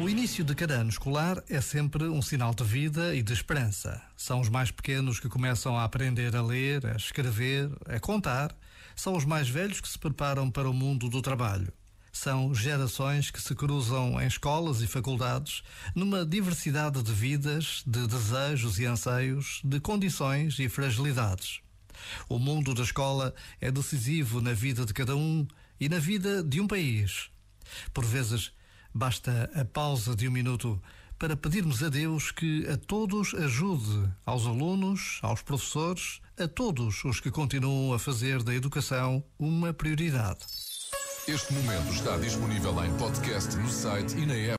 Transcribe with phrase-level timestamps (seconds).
[0.00, 4.02] O início de cada ano escolar é sempre um sinal de vida e de esperança.
[4.16, 8.54] São os mais pequenos que começam a aprender a ler, a escrever, a contar.
[8.96, 11.72] São os mais velhos que se preparam para o mundo do trabalho.
[12.12, 15.62] São gerações que se cruzam em escolas e faculdades
[15.94, 21.60] numa diversidade de vidas, de desejos e anseios, de condições e fragilidades.
[22.28, 25.46] O mundo da escola é decisivo na vida de cada um
[25.78, 27.30] e na vida de um país.
[27.92, 28.52] Por vezes,
[28.96, 30.80] Basta a pausa de um minuto
[31.18, 37.18] para pedirmos a Deus que a todos ajude, aos alunos, aos professores, a todos os
[37.18, 40.46] que continuam a fazer da educação uma prioridade.
[41.26, 44.52] Este momento está disponível em podcast no site e na app.